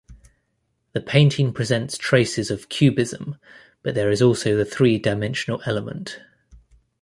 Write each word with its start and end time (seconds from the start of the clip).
The 0.93 0.99
painting 1.01 1.53
presents 1.53 1.95
traces 1.95 2.49
of 2.49 2.69
cubism, 2.69 3.35
but 3.83 3.93
there 3.93 4.09
is 4.09 4.19
also 4.19 4.55
the 4.55 4.65
three-dimensional 4.65 5.61
element. 5.67 6.17